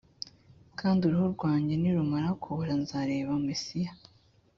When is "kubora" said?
2.41-2.73